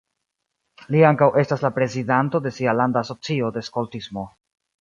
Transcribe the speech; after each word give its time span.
Li 0.95 1.03
ankaŭ 1.09 1.27
estas 1.43 1.63
la 1.67 1.71
prezidanto 1.77 2.43
de 2.47 2.55
sia 2.57 2.75
landa 2.81 3.03
asocio 3.07 3.55
de 3.59 3.67
skoltismo. 3.73 4.29